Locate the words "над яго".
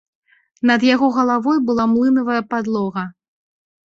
0.69-1.09